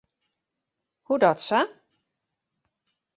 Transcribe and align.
Hoedatsa? 1.09 1.59